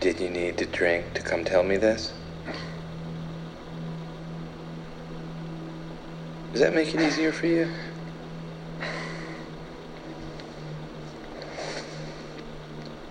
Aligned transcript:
Did 0.00 0.18
you 0.18 0.30
need 0.30 0.56
to 0.56 0.64
drink 0.64 1.12
to 1.12 1.20
come 1.22 1.44
tell 1.44 1.62
me 1.62 1.76
this? 1.76 2.14
Does 6.52 6.62
that 6.62 6.74
make 6.74 6.94
it 6.94 7.02
easier 7.02 7.32
for 7.32 7.46
you? 7.46 7.68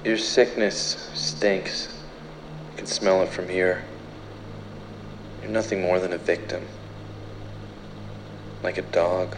Your 0.04 0.18
sickness 0.18 1.12
stinks. 1.14 2.04
You 2.72 2.78
can 2.78 2.86
smell 2.88 3.22
it 3.22 3.30
from 3.30 3.48
here. 3.48 3.86
You're 5.44 5.52
nothing 5.52 5.82
more 5.82 6.00
than 6.00 6.14
a 6.14 6.18
victim. 6.18 6.66
Like 8.64 8.80
a 8.80 8.82
dog. 8.82 9.38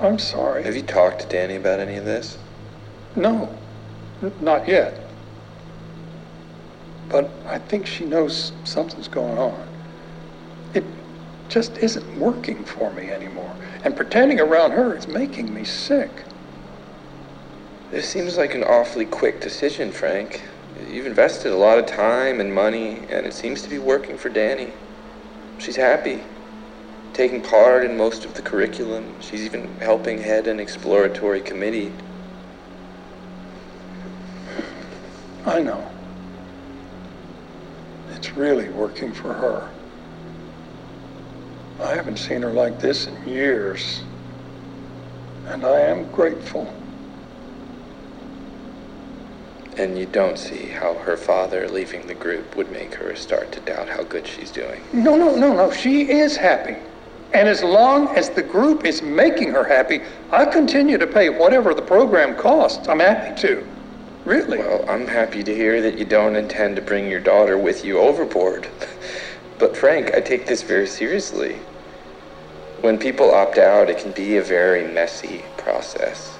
I'm 0.00 0.20
sorry. 0.20 0.62
Have 0.62 0.76
you 0.76 0.82
talked 0.82 1.22
to 1.22 1.26
Danny 1.26 1.56
about 1.56 1.80
any 1.80 1.96
of 1.96 2.04
this? 2.04 2.38
No, 3.16 3.58
n- 4.22 4.32
not 4.40 4.68
yet. 4.68 5.07
But 7.08 7.30
I 7.46 7.58
think 7.58 7.86
she 7.86 8.04
knows 8.04 8.52
something's 8.64 9.08
going 9.08 9.38
on. 9.38 9.66
It 10.74 10.84
just 11.48 11.78
isn't 11.78 12.18
working 12.18 12.64
for 12.64 12.92
me 12.92 13.10
anymore. 13.10 13.54
And 13.84 13.96
pretending 13.96 14.40
around 14.40 14.72
her 14.72 14.94
is 14.94 15.08
making 15.08 15.52
me 15.54 15.64
sick. 15.64 16.10
This 17.90 18.06
seems 18.06 18.36
like 18.36 18.54
an 18.54 18.64
awfully 18.64 19.06
quick 19.06 19.40
decision, 19.40 19.90
Frank. 19.90 20.42
You've 20.90 21.06
invested 21.06 21.52
a 21.52 21.56
lot 21.56 21.78
of 21.78 21.86
time 21.86 22.40
and 22.40 22.54
money, 22.54 22.98
and 23.08 23.26
it 23.26 23.32
seems 23.32 23.62
to 23.62 23.70
be 23.70 23.78
working 23.78 24.18
for 24.18 24.28
Danny. 24.28 24.72
She's 25.58 25.76
happy, 25.76 26.22
taking 27.14 27.40
part 27.40 27.84
in 27.84 27.96
most 27.96 28.26
of 28.26 28.34
the 28.34 28.42
curriculum. 28.42 29.14
She's 29.20 29.42
even 29.42 29.74
helping 29.78 30.18
head 30.18 30.46
an 30.46 30.60
exploratory 30.60 31.40
committee. 31.40 31.92
I 35.46 35.60
know. 35.60 35.90
It's 38.18 38.32
really 38.32 38.68
working 38.70 39.12
for 39.12 39.32
her. 39.32 39.70
I 41.80 41.94
haven't 41.94 42.16
seen 42.16 42.42
her 42.42 42.50
like 42.50 42.80
this 42.80 43.06
in 43.06 43.28
years. 43.28 44.02
And 45.46 45.64
I 45.64 45.78
am 45.82 46.10
grateful. 46.10 46.74
And 49.76 49.96
you 49.96 50.06
don't 50.06 50.36
see 50.36 50.66
how 50.66 50.94
her 50.94 51.16
father 51.16 51.68
leaving 51.68 52.08
the 52.08 52.14
group 52.14 52.56
would 52.56 52.72
make 52.72 52.92
her 52.94 53.14
start 53.14 53.52
to 53.52 53.60
doubt 53.60 53.88
how 53.88 54.02
good 54.02 54.26
she's 54.26 54.50
doing. 54.50 54.82
No, 54.92 55.16
no, 55.16 55.36
no, 55.36 55.54
no. 55.54 55.70
She 55.70 56.10
is 56.10 56.36
happy. 56.36 56.74
And 57.32 57.48
as 57.48 57.62
long 57.62 58.08
as 58.16 58.30
the 58.30 58.42
group 58.42 58.84
is 58.84 59.00
making 59.00 59.52
her 59.52 59.62
happy, 59.62 60.00
I 60.32 60.44
continue 60.44 60.98
to 60.98 61.06
pay 61.06 61.28
whatever 61.28 61.72
the 61.72 61.82
program 61.82 62.34
costs. 62.34 62.88
I'm 62.88 62.98
happy 62.98 63.40
to. 63.42 63.64
Really. 64.28 64.58
Well, 64.58 64.84
I'm 64.86 65.06
happy 65.06 65.42
to 65.42 65.54
hear 65.54 65.80
that 65.80 65.96
you 65.96 66.04
don't 66.04 66.36
intend 66.36 66.76
to 66.76 66.82
bring 66.82 67.10
your 67.10 67.18
daughter 67.18 67.56
with 67.56 67.82
you 67.82 67.98
overboard. 67.98 68.68
But 69.58 69.74
Frank, 69.74 70.12
I 70.12 70.20
take 70.20 70.46
this 70.46 70.60
very 70.60 70.86
seriously. 70.86 71.54
When 72.82 72.98
people 72.98 73.30
opt 73.30 73.56
out, 73.56 73.88
it 73.88 73.96
can 73.96 74.12
be 74.12 74.36
a 74.36 74.42
very 74.42 74.86
messy 74.86 75.46
process, 75.56 76.36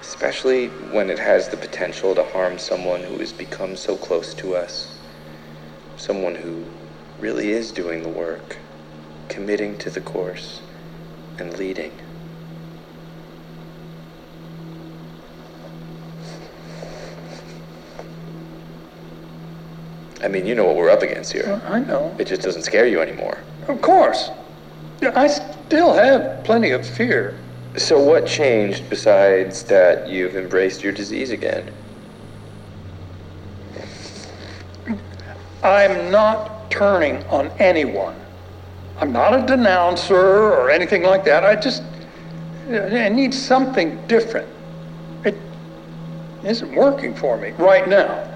especially 0.00 0.66
when 0.90 1.10
it 1.10 1.20
has 1.20 1.48
the 1.48 1.56
potential 1.56 2.12
to 2.16 2.24
harm 2.24 2.58
someone 2.58 3.04
who 3.04 3.18
has 3.18 3.32
become 3.32 3.76
so 3.76 3.96
close 3.96 4.34
to 4.34 4.56
us. 4.56 4.92
Someone 5.98 6.34
who 6.34 6.64
really 7.20 7.52
is 7.52 7.70
doing 7.70 8.02
the 8.02 8.08
work, 8.08 8.56
committing 9.28 9.78
to 9.78 9.90
the 9.90 10.00
course, 10.00 10.60
and 11.38 11.56
leading. 11.56 11.92
I 20.22 20.28
mean, 20.28 20.46
you 20.46 20.54
know 20.54 20.64
what 20.64 20.76
we're 20.76 20.90
up 20.90 21.02
against 21.02 21.32
here. 21.32 21.60
I 21.66 21.80
know. 21.80 22.14
It 22.18 22.26
just 22.26 22.42
doesn't 22.42 22.62
scare 22.62 22.86
you 22.86 23.00
anymore. 23.00 23.38
Of 23.68 23.82
course. 23.82 24.30
Yeah, 25.00 25.12
I 25.16 25.26
still 25.26 25.92
have 25.94 26.44
plenty 26.44 26.70
of 26.70 26.86
fear. 26.86 27.36
So, 27.76 27.98
what 28.00 28.26
changed 28.26 28.88
besides 28.88 29.64
that 29.64 30.08
you've 30.08 30.36
embraced 30.36 30.84
your 30.84 30.92
disease 30.92 31.30
again? 31.30 31.72
I'm 35.62 36.10
not 36.10 36.70
turning 36.70 37.24
on 37.24 37.48
anyone. 37.58 38.14
I'm 38.98 39.12
not 39.12 39.34
a 39.34 39.38
denouncer 39.38 40.14
or 40.14 40.70
anything 40.70 41.02
like 41.02 41.24
that. 41.24 41.44
I 41.44 41.56
just 41.56 41.82
I 42.70 43.08
need 43.08 43.34
something 43.34 44.06
different. 44.06 44.48
It 45.24 45.36
isn't 46.44 46.74
working 46.74 47.14
for 47.14 47.36
me 47.36 47.50
right 47.52 47.88
now. 47.88 48.31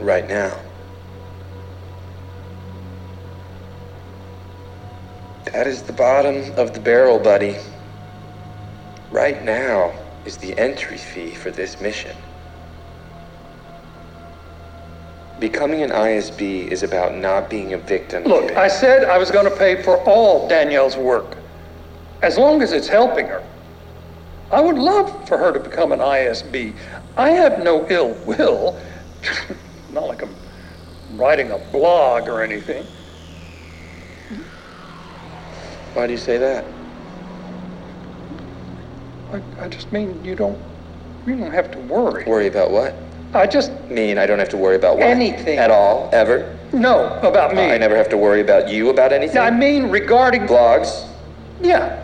Right 0.00 0.26
now. 0.28 0.58
That 5.52 5.66
is 5.66 5.82
the 5.82 5.92
bottom 5.92 6.52
of 6.56 6.72
the 6.72 6.80
barrel, 6.80 7.18
buddy. 7.18 7.56
Right 9.10 9.42
now 9.44 9.92
is 10.24 10.38
the 10.38 10.56
entry 10.58 10.96
fee 10.96 11.34
for 11.34 11.50
this 11.50 11.80
mission. 11.80 12.16
Becoming 15.38 15.82
an 15.82 15.90
ISB 15.90 16.68
is 16.68 16.82
about 16.82 17.14
not 17.14 17.50
being 17.50 17.72
a 17.72 17.78
victim. 17.78 18.24
Look, 18.24 18.52
I 18.52 18.68
said 18.68 19.04
I 19.04 19.18
was 19.18 19.30
going 19.30 19.50
to 19.50 19.56
pay 19.56 19.82
for 19.82 19.98
all 20.04 20.48
Danielle's 20.48 20.96
work, 20.96 21.36
as 22.22 22.38
long 22.38 22.62
as 22.62 22.72
it's 22.72 22.88
helping 22.88 23.26
her. 23.26 23.42
I 24.50 24.60
would 24.60 24.76
love 24.76 25.28
for 25.28 25.36
her 25.36 25.52
to 25.52 25.60
become 25.60 25.92
an 25.92 26.00
ISB. 26.00 26.74
I 27.16 27.30
have 27.30 27.62
no 27.62 27.86
ill 27.88 28.14
will. 28.24 28.80
Not 31.20 31.26
like 31.26 31.38
I'm 31.38 31.48
writing 31.48 31.50
a 31.52 31.58
blog 31.72 32.28
or 32.28 32.42
anything. 32.42 32.86
Why 35.94 36.06
do 36.06 36.12
you 36.12 36.18
say 36.18 36.38
that? 36.38 36.64
I, 39.32 39.42
I 39.64 39.68
just 39.68 39.92
mean 39.92 40.24
you 40.24 40.34
don't 40.34 40.58
you 41.26 41.36
don't 41.36 41.52
have 41.52 41.70
to 41.72 41.78
worry. 41.78 42.24
Worry 42.24 42.46
about 42.46 42.70
what? 42.70 42.96
I 43.34 43.46
just 43.46 43.70
Mean 43.90 44.18
I 44.18 44.26
don't 44.26 44.38
have 44.38 44.48
to 44.50 44.56
worry 44.56 44.76
about 44.76 44.96
what? 44.96 45.06
Anything. 45.06 45.58
At 45.58 45.70
all? 45.70 46.08
Ever? 46.12 46.56
no 46.72 47.18
about 47.22 47.54
me. 47.54 47.62
I 47.62 47.78
never 47.78 47.96
have 47.96 48.08
to 48.10 48.16
worry 48.16 48.40
about 48.40 48.68
you 48.68 48.90
about 48.90 49.12
anything? 49.12 49.38
I 49.38 49.50
mean 49.50 49.90
regarding 49.90 50.46
Blogs? 50.46 51.06
yeah, 51.60 51.98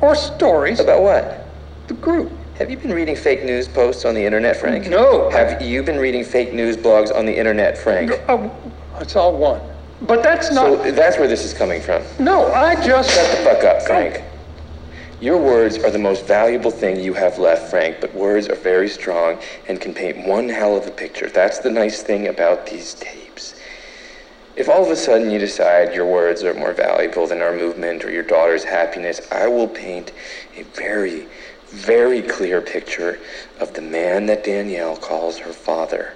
or 0.00 0.14
stories 0.14 0.80
About 0.80 1.02
what? 1.02 1.46
the 1.88 1.94
group. 1.94 2.32
Have 2.58 2.70
you 2.70 2.76
been 2.76 2.92
reading 2.92 3.16
fake 3.16 3.44
news 3.44 3.66
posts 3.66 4.04
on 4.04 4.14
the 4.14 4.24
internet, 4.24 4.56
Frank? 4.56 4.86
No. 4.86 5.30
Have 5.30 5.62
you 5.62 5.82
been 5.82 5.98
reading 5.98 6.22
fake 6.22 6.52
news 6.52 6.76
blogs 6.76 7.14
on 7.14 7.24
the 7.24 7.36
internet, 7.36 7.78
Frank? 7.78 8.12
Oh, 8.28 8.54
it's 9.00 9.16
all 9.16 9.36
one. 9.36 9.60
But 10.02 10.22
that's 10.22 10.52
not. 10.52 10.82
So 10.84 10.92
that's 10.92 11.16
where 11.18 11.28
this 11.28 11.44
is 11.44 11.54
coming 11.54 11.80
from. 11.80 12.02
no, 12.18 12.52
I 12.52 12.74
just. 12.86 13.10
Shut 13.10 13.30
the 13.30 13.42
fuck 13.44 13.64
up, 13.64 13.82
Frank. 13.82 14.22
Your 15.20 15.38
words 15.38 15.78
are 15.78 15.90
the 15.90 15.98
most 15.98 16.26
valuable 16.26 16.72
thing 16.72 17.00
you 17.00 17.14
have 17.14 17.38
left, 17.38 17.70
Frank, 17.70 18.00
but 18.00 18.12
words 18.12 18.48
are 18.48 18.56
very 18.56 18.88
strong 18.88 19.38
and 19.68 19.80
can 19.80 19.94
paint 19.94 20.26
one 20.26 20.48
hell 20.48 20.76
of 20.76 20.86
a 20.86 20.90
picture. 20.90 21.28
That's 21.28 21.60
the 21.60 21.70
nice 21.70 22.02
thing 22.02 22.26
about 22.26 22.66
these 22.66 22.94
tapes. 22.94 23.54
If 24.56 24.68
all 24.68 24.84
of 24.84 24.90
a 24.90 24.96
sudden 24.96 25.30
you 25.30 25.38
decide 25.38 25.94
your 25.94 26.06
words 26.06 26.42
are 26.42 26.52
more 26.54 26.72
valuable 26.74 27.26
than 27.28 27.40
our 27.40 27.56
movement 27.56 28.04
or 28.04 28.10
your 28.10 28.24
daughter's 28.24 28.64
happiness, 28.64 29.20
I 29.30 29.46
will 29.46 29.68
paint 29.68 30.12
a 30.56 30.64
very, 30.64 31.28
very 31.72 32.22
clear 32.22 32.60
picture 32.60 33.18
of 33.58 33.74
the 33.74 33.82
man 33.82 34.26
that 34.26 34.44
Danielle 34.44 34.96
calls 34.96 35.38
her 35.38 35.52
father. 35.52 36.14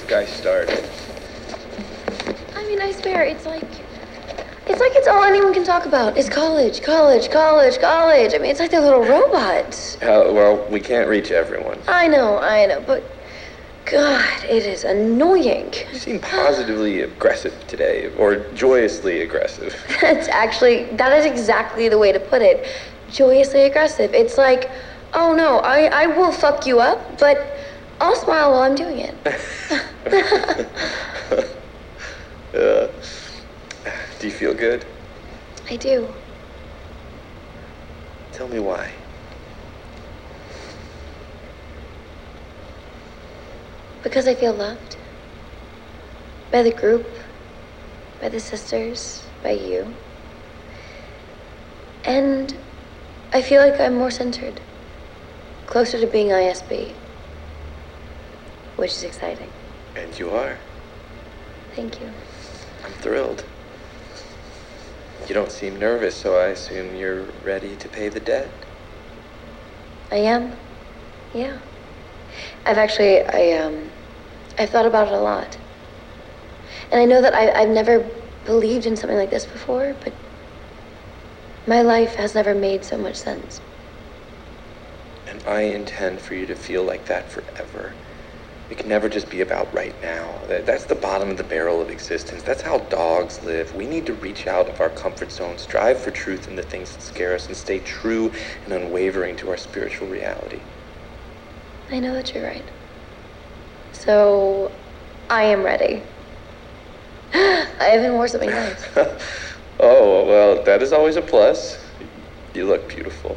This 0.00 0.10
guy 0.10 0.24
started. 0.24 0.84
I 2.56 2.66
mean, 2.66 2.80
I 2.80 2.92
swear, 2.92 3.24
it's 3.24 3.46
like. 3.46 3.64
It's 4.66 4.78
like 4.78 4.92
it's 4.94 5.08
all 5.08 5.24
anyone 5.24 5.52
can 5.52 5.64
talk 5.64 5.84
about 5.86 6.16
is 6.16 6.28
college, 6.28 6.80
college, 6.80 7.28
college, 7.28 7.80
college. 7.80 8.34
I 8.34 8.38
mean, 8.38 8.52
it's 8.52 8.60
like 8.60 8.70
they're 8.70 8.80
little 8.80 9.02
robots. 9.02 9.98
Well, 10.00 10.64
we 10.70 10.78
can't 10.78 11.08
reach 11.08 11.32
everyone. 11.32 11.78
I 11.88 12.06
know, 12.06 12.38
I 12.38 12.66
know, 12.66 12.82
but. 12.86 13.02
God, 13.86 14.44
it 14.44 14.66
is 14.66 14.84
annoying. 14.84 15.72
You 15.90 15.98
seem 15.98 16.20
positively 16.20 17.00
aggressive 17.00 17.66
today, 17.66 18.14
or 18.18 18.36
joyously 18.54 19.22
aggressive. 19.22 19.74
That's 20.00 20.28
actually, 20.28 20.84
that 20.92 21.18
is 21.18 21.24
exactly 21.24 21.88
the 21.88 21.98
way 21.98 22.12
to 22.12 22.20
put 22.20 22.40
it. 22.40 22.68
Joyously 23.10 23.62
aggressive. 23.62 24.14
It's 24.14 24.38
like, 24.38 24.70
oh 25.12 25.34
no, 25.34 25.58
I, 25.60 25.86
I 25.86 26.06
will 26.06 26.30
fuck 26.30 26.66
you 26.66 26.78
up, 26.78 27.18
but 27.18 27.59
I'll 28.00 28.16
smile 28.16 28.52
while 28.52 28.62
I'm 28.62 28.74
doing 28.74 28.98
it. 28.98 29.14
Uh, 32.52 32.88
do 34.18 34.26
you 34.26 34.32
feel 34.32 34.52
good? 34.52 34.84
I 35.70 35.76
do. 35.76 36.12
Tell 38.32 38.48
me 38.48 38.58
why. 38.58 38.90
Because 44.02 44.26
I 44.26 44.34
feel 44.34 44.52
loved. 44.52 44.96
By 46.50 46.62
the 46.62 46.72
group, 46.72 47.06
by 48.20 48.28
the 48.28 48.40
sisters, 48.40 49.24
by 49.44 49.52
you. 49.52 49.94
And 52.04 52.58
I 53.32 53.42
feel 53.42 53.62
like 53.62 53.78
I'm 53.80 53.94
more 53.94 54.10
centered, 54.10 54.60
closer 55.66 56.00
to 56.00 56.06
being 56.08 56.28
ISB, 56.28 56.99
which 58.80 58.92
is 58.92 59.04
exciting. 59.04 59.50
And 59.94 60.18
you 60.18 60.30
are. 60.30 60.56
Thank 61.76 62.00
you. 62.00 62.10
I'm 62.82 62.92
thrilled. 62.92 63.44
You 65.28 65.34
don't 65.34 65.52
seem 65.52 65.78
nervous, 65.78 66.16
so 66.16 66.38
I 66.38 66.46
assume 66.46 66.96
you're 66.96 67.24
ready 67.44 67.76
to 67.76 67.88
pay 67.88 68.08
the 68.08 68.20
debt. 68.20 68.50
I 70.10 70.16
am. 70.16 70.56
Yeah. 71.34 71.58
I've 72.64 72.78
actually, 72.78 73.20
I, 73.20 73.58
um, 73.58 73.90
I've 74.58 74.70
thought 74.70 74.86
about 74.86 75.08
it 75.08 75.12
a 75.14 75.20
lot. 75.20 75.58
And 76.90 77.00
I 77.00 77.04
know 77.04 77.20
that 77.20 77.34
I, 77.34 77.50
I've 77.52 77.68
never 77.68 78.08
believed 78.46 78.86
in 78.86 78.96
something 78.96 79.18
like 79.18 79.30
this 79.30 79.44
before, 79.44 79.94
but 80.02 80.14
my 81.66 81.82
life 81.82 82.14
has 82.14 82.34
never 82.34 82.54
made 82.54 82.82
so 82.84 82.96
much 82.96 83.16
sense. 83.16 83.60
And 85.28 85.42
I 85.46 85.62
intend 85.62 86.20
for 86.20 86.34
you 86.34 86.46
to 86.46 86.54
feel 86.54 86.82
like 86.82 87.04
that 87.06 87.30
forever. 87.30 87.92
It 88.70 88.78
can 88.78 88.88
never 88.88 89.08
just 89.08 89.28
be 89.28 89.40
about 89.40 89.74
right 89.74 90.00
now. 90.00 90.42
That's 90.46 90.84
the 90.84 90.94
bottom 90.94 91.28
of 91.28 91.36
the 91.36 91.42
barrel 91.42 91.80
of 91.82 91.90
existence. 91.90 92.44
That's 92.44 92.62
how 92.62 92.78
dogs 92.78 93.42
live. 93.42 93.74
We 93.74 93.84
need 93.84 94.06
to 94.06 94.14
reach 94.14 94.46
out 94.46 94.68
of 94.68 94.80
our 94.80 94.90
comfort 94.90 95.32
zone, 95.32 95.58
strive 95.58 96.00
for 96.00 96.12
truth 96.12 96.46
in 96.46 96.54
the 96.54 96.62
things 96.62 96.92
that 96.92 97.02
scare 97.02 97.34
us, 97.34 97.48
and 97.48 97.56
stay 97.56 97.80
true 97.80 98.32
and 98.64 98.72
unwavering 98.72 99.36
to 99.38 99.50
our 99.50 99.56
spiritual 99.56 100.06
reality. 100.06 100.60
I 101.90 101.98
know 101.98 102.14
that 102.14 102.32
you're 102.32 102.44
right. 102.44 102.70
So, 103.92 104.70
I 105.28 105.42
am 105.42 105.64
ready. 105.64 106.04
I 107.34 107.92
even 107.96 108.12
wore 108.12 108.28
something 108.28 108.50
nice. 108.50 108.84
oh, 109.80 110.24
well, 110.26 110.62
that 110.62 110.80
is 110.80 110.92
always 110.92 111.16
a 111.16 111.22
plus. 111.22 111.76
You 112.54 112.66
look 112.66 112.88
beautiful. 112.88 113.36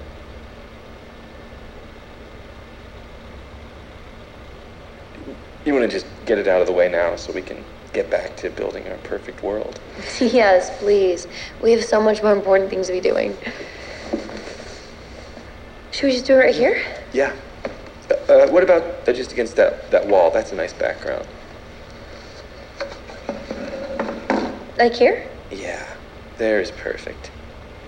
You 5.65 5.73
want 5.73 5.89
to 5.89 5.91
just 5.91 6.05
get 6.25 6.37
it 6.37 6.47
out 6.47 6.59
of 6.61 6.67
the 6.67 6.73
way 6.73 6.89
now 6.89 7.15
so 7.15 7.31
we 7.31 7.41
can 7.41 7.63
get 7.93 8.09
back 8.09 8.35
to 8.37 8.49
building 8.49 8.87
our 8.87 8.97
perfect 8.97 9.43
world. 9.43 9.79
yes, 10.19 10.77
please. 10.79 11.27
We 11.61 11.71
have 11.71 11.83
so 11.83 12.01
much 12.01 12.21
more 12.21 12.33
important 12.33 12.69
things 12.69 12.87
to 12.87 12.93
be 12.93 12.99
doing. 12.99 13.37
Should 15.91 16.07
we 16.07 16.11
just 16.11 16.25
do 16.25 16.33
it 16.33 16.37
right 16.37 16.55
here? 16.55 16.83
Yeah. 17.13 17.33
Uh, 18.09 18.33
uh, 18.33 18.47
what 18.49 18.63
about 18.63 19.07
uh, 19.07 19.13
just 19.13 19.31
against 19.31 19.55
that, 19.55 19.89
that 19.91 20.05
wall? 20.07 20.31
That's 20.31 20.51
a 20.51 20.55
nice 20.55 20.73
background. 20.73 21.27
Like 24.77 24.95
here? 24.95 25.29
Yeah, 25.51 25.87
there 26.37 26.59
is 26.59 26.71
perfect. 26.71 27.31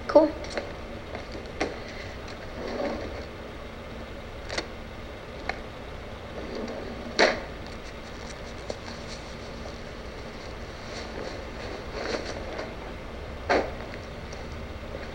Cool. 0.07 0.31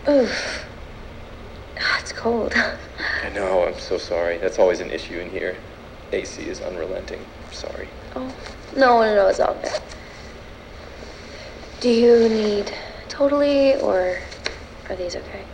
Oof. 0.09 0.67
Ah, 1.79 1.99
it's 2.00 2.11
cold. 2.12 2.53
I 3.23 3.29
know, 3.29 3.65
I'm 3.67 3.79
so 3.79 3.97
sorry. 4.11 4.39
That's 4.39 4.59
always 4.59 4.81
an 4.81 4.91
issue 4.91 5.21
in 5.21 5.31
here. 5.31 5.57
AC 6.12 6.43
is 6.43 6.61
unrelenting. 6.61 7.25
Sorry. 7.53 7.89
Oh, 8.17 8.35
no, 8.77 9.01
no, 9.03 9.15
no, 9.15 9.29
it's 9.29 9.39
all 9.39 9.55
good. 9.55 9.81
Do 11.81 11.89
you 11.89 12.29
need 12.29 12.73
totally, 13.09 13.76
or 13.76 14.19
are 14.88 14.97
these 14.97 15.14
okay? 15.14 15.45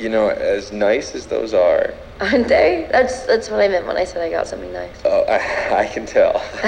You 0.00 0.08
know, 0.08 0.30
as 0.30 0.72
nice 0.72 1.14
as 1.14 1.26
those 1.26 1.54
are, 1.54 1.94
Aren't 2.20 2.46
they? 2.46 2.88
That's 2.92 3.26
that's 3.26 3.50
what 3.50 3.60
I 3.60 3.66
meant 3.66 3.86
when 3.86 3.96
I 3.96 4.04
said 4.04 4.22
I 4.22 4.30
got 4.30 4.46
something 4.46 4.72
nice. 4.72 5.02
oh, 5.04 5.24
I, 5.28 5.80
I 5.82 5.86
can 5.86 6.06
tell. 6.06 6.36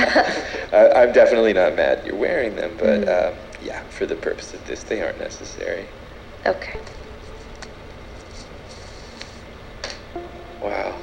I, 0.73 0.91
I'm 0.97 1.13
definitely 1.13 1.53
not 1.53 1.77
mad 1.77 2.05
you're 2.05 2.17
wearing 2.17 2.57
them, 2.57 2.73
but 2.79 3.09
uh, 3.09 3.33
yeah, 3.63 3.81
for 3.91 4.07
the 4.07 4.17
purpose 4.17 4.55
of 4.55 4.67
this, 4.67 4.83
they 4.83 5.03
aren't 5.03 5.21
necessary. 5.21 5.87
Okay. 6.45 6.79
Wow. 10.67 10.97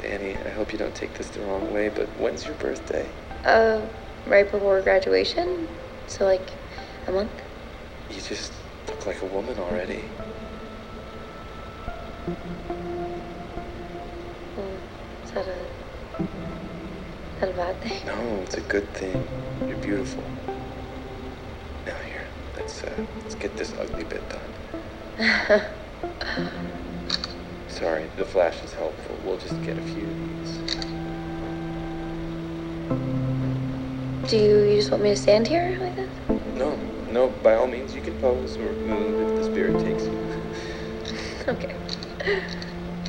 Danny, 0.00 0.34
I 0.36 0.48
hope 0.48 0.72
you 0.72 0.78
don't 0.78 0.94
take 0.94 1.12
this 1.12 1.28
the 1.28 1.40
wrong 1.40 1.70
way, 1.74 1.90
but 1.90 2.08
when's 2.18 2.46
your 2.46 2.54
birthday? 2.54 3.06
Uh, 3.44 3.82
right 4.26 4.50
before 4.50 4.80
graduation, 4.80 5.68
so 6.06 6.24
like 6.24 6.50
a 7.06 7.12
month. 7.12 7.30
You 8.08 8.22
just 8.22 8.54
look 8.88 9.04
like 9.04 9.20
a 9.20 9.26
woman 9.26 9.58
already. 9.58 10.02
Mm, 14.56 14.78
Is 15.24 15.30
that 15.32 15.46
a 15.46 16.22
is 16.22 17.40
that 17.40 17.50
a 17.50 17.52
bad 17.52 17.78
thing? 17.82 18.06
No, 18.06 18.40
it's 18.44 18.54
a 18.54 18.62
good 18.62 18.94
thing. 18.94 19.28
You're 19.68 19.76
beautiful. 19.76 20.24
Now 21.84 21.98
here, 22.06 22.26
let's 22.56 22.82
uh, 22.82 23.04
let's 23.16 23.34
get 23.34 23.58
this 23.58 23.74
ugly 23.78 24.04
bit 24.04 24.22
done. 25.18 25.64
Sorry, 27.82 28.06
the 28.16 28.24
flash 28.24 28.62
is 28.62 28.72
helpful. 28.74 29.18
We'll 29.24 29.38
just 29.38 29.60
get 29.64 29.76
a 29.76 29.82
few 29.82 30.04
of 30.06 30.16
these. 34.22 34.30
Do 34.30 34.36
you, 34.36 34.76
just 34.76 34.92
want 34.92 35.02
me 35.02 35.08
to 35.10 35.16
stand 35.16 35.48
here 35.48 35.76
like 35.80 35.96
this? 35.96 36.08
No, 36.54 36.76
no, 37.10 37.30
by 37.42 37.56
all 37.56 37.66
means, 37.66 37.92
you 37.92 38.00
can 38.00 38.14
pose 38.20 38.56
or 38.56 38.72
move 38.72 39.28
if 39.28 39.36
the 39.36 39.44
spirit 39.50 39.80
takes 39.80 40.04
you. 40.04 40.16
Okay. 41.48 41.74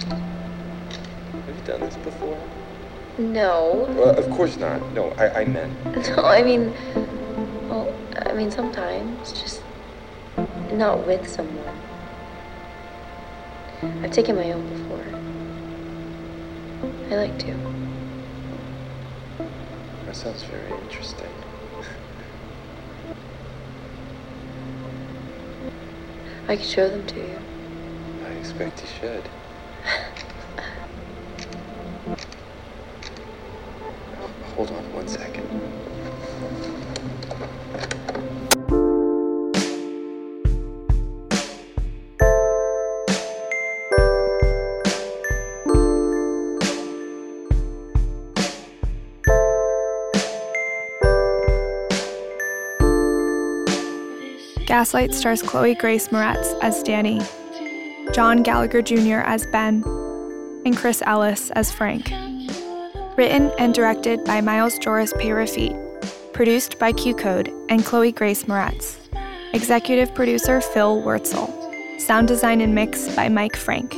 Have 0.09 1.55
you 1.55 1.63
done 1.65 1.81
this 1.81 1.95
before? 1.97 2.39
No. 3.19 3.85
Well, 3.89 4.17
of 4.17 4.27
course 4.31 4.57
not. 4.57 4.81
No, 4.93 5.11
I, 5.19 5.41
I 5.41 5.45
meant. 5.45 5.71
No, 6.17 6.23
I 6.23 6.41
mean, 6.41 6.73
well, 7.69 7.95
I 8.25 8.33
mean 8.33 8.49
sometimes, 8.49 9.33
just 9.33 9.61
not 10.71 11.05
with 11.05 11.27
someone. 11.29 11.92
I've 14.03 14.11
taken 14.11 14.35
my 14.35 14.51
own 14.51 14.67
before. 14.67 15.05
I 17.11 17.15
like 17.15 17.39
to. 17.39 17.53
That 20.05 20.15
sounds 20.15 20.43
very 20.43 20.71
interesting. 20.83 21.27
I 26.47 26.55
could 26.55 26.65
show 26.65 26.87
them 26.89 27.05
to 27.07 27.19
you. 27.19 27.37
I 28.25 28.29
expect 28.29 28.81
you 28.81 28.87
should. 28.87 29.29
Hold 34.55 34.71
on 34.71 34.83
one 34.93 35.07
second. 35.07 35.62
Gaslight 54.73 55.13
stars 55.13 55.43
Chloe 55.43 55.75
Grace 55.75 56.07
Moretz 56.07 56.57
as 56.63 56.81
Danny, 56.81 57.21
John 58.11 58.41
Gallagher 58.41 58.81
Jr. 58.81 59.19
as 59.19 59.45
Ben, 59.45 59.83
and 60.65 60.75
Chris 60.75 61.03
Ellis 61.05 61.51
as 61.51 61.71
Frank. 61.71 62.09
Written 63.15 63.51
and 63.59 63.75
directed 63.75 64.23
by 64.23 64.41
Miles 64.41 64.79
Joris 64.79 65.13
Peyrafitte. 65.13 66.33
Produced 66.33 66.79
by 66.79 66.91
QCODE 66.91 67.53
and 67.69 67.85
Chloe 67.85 68.11
Grace 68.11 68.45
Moretz. 68.45 68.97
Executive 69.53 70.11
producer 70.15 70.59
Phil 70.59 71.03
Wurtzel. 71.03 72.01
Sound 72.01 72.27
design 72.27 72.59
and 72.59 72.73
mix 72.73 73.15
by 73.15 73.29
Mike 73.29 73.55
Frank. 73.55 73.95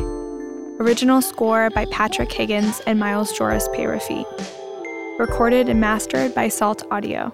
Original 0.82 1.22
score 1.22 1.70
by 1.70 1.86
Patrick 1.86 2.34
Higgins 2.34 2.82
and 2.86 3.00
Miles 3.00 3.32
Joris 3.32 3.70
Peyrafitte. 3.70 4.28
Recorded 5.20 5.70
and 5.70 5.80
mastered 5.80 6.36
by 6.36 6.50
Salt 6.50 6.84
Audio. 6.92 7.34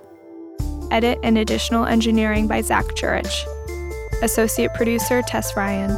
Edit 0.92 1.18
and 1.24 1.38
additional 1.38 1.86
engineering 1.86 2.48
by 2.48 2.62
Zach 2.62 2.94
Jurich. 2.96 3.32
Associate 4.22 4.72
producer 4.74 5.22
Tess 5.24 5.56
Ryan. 5.56 5.98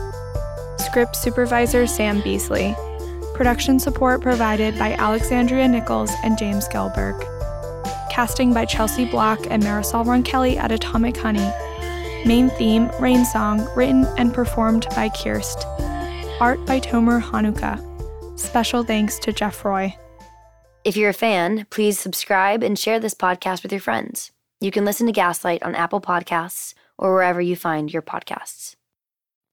Script 0.80 1.16
supervisor 1.16 1.86
Sam 1.88 2.22
Beasley. 2.22 2.76
Production 3.34 3.80
support 3.80 4.22
provided 4.22 4.78
by 4.78 4.94
Alexandria 4.94 5.68
Nichols 5.68 6.12
and 6.24 6.38
James 6.38 6.68
Gelberg. 6.70 7.20
Casting 8.12 8.54
by 8.54 8.66
Chelsea 8.66 9.06
Block 9.06 9.40
and 9.50 9.64
Marisol 9.64 10.06
Roncalli 10.06 10.56
at 10.58 10.72
Atomic 10.72 11.18
Honey. 11.18 11.52
Main 12.26 12.50
theme, 12.52 12.90
Rain 13.00 13.26
Song, 13.26 13.68
written 13.76 14.06
and 14.18 14.34
performed 14.34 14.86
by 14.96 15.10
Kirst. 15.10 15.66
Art 16.40 16.64
by 16.66 16.80
Tomer 16.80 17.22
Hanuka. 17.22 17.80
Special 18.40 18.84
thanks 18.84 19.18
to 19.20 19.34
Jeff 19.34 19.66
Roy. 19.66 19.96
If 20.84 20.98
you're 20.98 21.12
a 21.12 21.14
fan, 21.14 21.66
please 21.70 21.98
subscribe 21.98 22.62
and 22.62 22.78
share 22.78 23.00
this 23.00 23.16
podcast 23.16 23.64
with 23.64 23.72
your 23.72 23.80
friends. 23.80 24.33
You 24.64 24.72
can 24.72 24.86
listen 24.86 25.08
to 25.08 25.12
Gaslight 25.12 25.62
on 25.64 25.76
Apple 25.76 26.00
Podcasts 26.00 26.74
or 26.98 27.14
wherever 27.14 27.42
you 27.42 27.54
find 27.54 27.92
your 27.92 28.02
podcasts. 28.02 28.78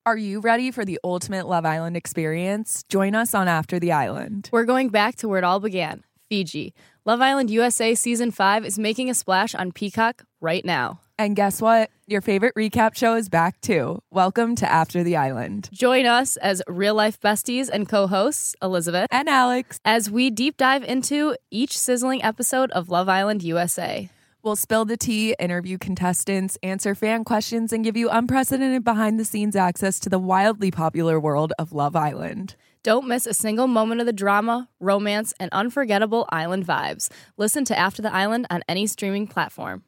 Are 0.07 0.17
you 0.17 0.39
ready 0.39 0.71
for 0.71 0.85
the 0.85 1.01
ultimate 1.03 1.49
Love 1.49 1.67
Island 1.67 1.97
experience? 1.97 2.85
Join 2.89 3.17
us 3.17 3.35
on 3.35 3.49
After 3.49 3.81
the 3.81 3.91
Island. 3.91 4.49
We're 4.53 4.65
going 4.65 4.89
back 4.89 5.17
to 5.17 5.27
where 5.27 5.39
it 5.39 5.45
all 5.45 5.59
began 5.59 6.05
Fiji. 6.29 6.75
Love 7.05 7.21
Island 7.21 7.51
USA 7.51 7.97
Season 7.97 8.31
5 8.31 8.65
is 8.65 8.79
making 8.79 9.11
a 9.11 9.15
splash 9.15 9.53
on 9.53 9.73
Peacock 9.73 10.23
right 10.41 10.65
now. 10.65 11.01
And 11.19 11.35
guess 11.35 11.61
what? 11.61 11.91
Your 12.07 12.21
favorite 12.21 12.55
recap 12.55 12.95
show 12.95 13.17
is 13.17 13.29
back 13.29 13.61
too. 13.61 14.01
Welcome 14.13 14.55
to 14.55 14.71
After 14.71 15.03
the 15.03 15.17
Island. 15.17 15.71
Join 15.73 16.07
us 16.07 16.37
as 16.37 16.63
real 16.69 16.95
life 16.95 17.19
besties 17.19 17.69
and 17.69 17.89
co 17.89 18.07
hosts, 18.07 18.55
Elizabeth 18.63 19.09
and 19.11 19.29
Alex, 19.29 19.81
as 19.85 20.09
we 20.09 20.31
deep 20.31 20.57
dive 20.57 20.85
into 20.85 21.35
each 21.51 21.77
sizzling 21.77 22.23
episode 22.23 22.71
of 22.71 22.91
Love 22.91 23.09
Island 23.09 23.43
USA. 23.43 24.09
We'll 24.43 24.57
spill 24.57 24.87
the 24.87 24.97
tea, 24.97 25.35
interview 25.39 25.77
contestants, 25.77 26.57
answer 26.63 26.95
fan 26.95 27.25
questions, 27.25 27.75
and 27.75 27.85
give 27.85 27.97
you 27.97 28.09
unprecedented 28.09 28.85
behind 28.85 29.21
the 29.21 29.25
scenes 29.25 29.55
access 29.55 30.01
to 30.01 30.09
the 30.09 30.19
wildly 30.19 30.71
popular 30.71 31.21
world 31.21 31.53
of 31.59 31.73
Love 31.73 31.95
Island. 31.95 32.57
Don't 32.83 33.07
miss 33.07 33.27
a 33.27 33.35
single 33.35 33.67
moment 33.67 34.01
of 34.01 34.07
the 34.07 34.15
drama, 34.15 34.71
romance, 34.81 35.35
and 35.39 35.51
unforgettable 35.53 36.27
island 36.31 36.67
vibes. 36.67 37.11
Listen 37.37 37.67
to 37.67 37.79
After 37.79 38.01
the 38.01 38.13
Island 38.15 38.47
on 38.49 38.63
any 38.67 38.87
streaming 38.87 39.27
platform. 39.27 39.83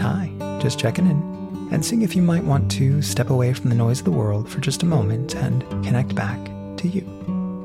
Hi, 0.00 0.32
just 0.62 0.78
checking 0.78 1.06
in 1.06 1.68
and 1.70 1.84
seeing 1.84 2.00
if 2.00 2.16
you 2.16 2.22
might 2.22 2.44
want 2.44 2.70
to 2.70 3.02
step 3.02 3.28
away 3.28 3.52
from 3.52 3.68
the 3.68 3.76
noise 3.76 3.98
of 3.98 4.06
the 4.06 4.10
world 4.10 4.48
for 4.48 4.60
just 4.60 4.82
a 4.82 4.86
moment 4.86 5.34
and 5.34 5.62
connect 5.84 6.14
back 6.14 6.42
to 6.78 6.88
you. 6.88 7.04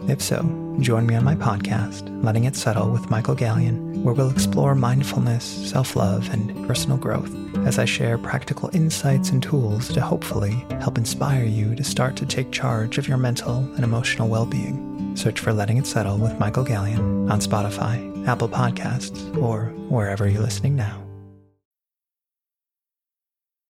If 0.09 0.21
so, 0.21 0.41
join 0.79 1.05
me 1.05 1.15
on 1.15 1.23
my 1.23 1.35
podcast, 1.35 2.23
Letting 2.23 2.45
It 2.45 2.55
Settle 2.55 2.89
with 2.89 3.09
Michael 3.09 3.35
Gallion, 3.35 4.03
where 4.03 4.13
we'll 4.13 4.31
explore 4.31 4.73
mindfulness, 4.75 5.43
self 5.43 5.95
love, 5.95 6.29
and 6.33 6.67
personal 6.67 6.97
growth 6.97 7.31
as 7.65 7.77
I 7.77 7.85
share 7.85 8.17
practical 8.17 8.69
insights 8.73 9.29
and 9.29 9.43
tools 9.43 9.89
to 9.93 10.01
hopefully 10.01 10.65
help 10.79 10.97
inspire 10.97 11.43
you 11.43 11.75
to 11.75 11.83
start 11.83 12.15
to 12.17 12.25
take 12.25 12.51
charge 12.51 12.97
of 12.97 13.07
your 13.07 13.17
mental 13.17 13.57
and 13.75 13.83
emotional 13.83 14.29
well 14.29 14.45
being. 14.45 15.15
Search 15.15 15.39
for 15.39 15.53
Letting 15.53 15.77
It 15.77 15.85
Settle 15.85 16.17
with 16.17 16.39
Michael 16.39 16.65
Gallion 16.65 17.29
on 17.29 17.39
Spotify, 17.39 18.27
Apple 18.27 18.49
Podcasts, 18.49 19.35
or 19.37 19.65
wherever 19.89 20.27
you're 20.27 20.41
listening 20.41 20.75
now. 20.75 21.10